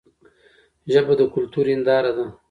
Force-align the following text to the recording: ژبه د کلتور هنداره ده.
ژبه 0.91 1.13
د 1.19 1.21
کلتور 1.33 1.65
هنداره 1.73 2.11
ده. 2.17 2.25